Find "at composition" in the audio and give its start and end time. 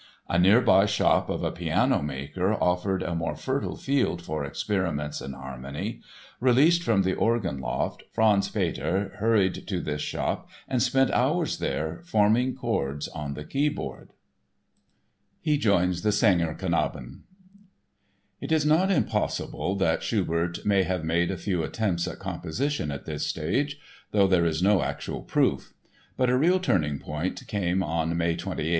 22.07-22.89